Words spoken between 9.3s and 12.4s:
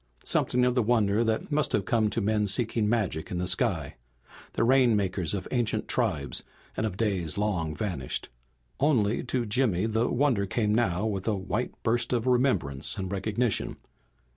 Jimmy the wonder came now with a white burst of